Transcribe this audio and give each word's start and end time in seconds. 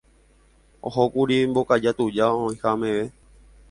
Ohókuri 0.91 1.37
Mbokaja 1.49 1.91
tuja 1.97 2.27
oĩha 2.43 2.71
meve. 2.81 3.05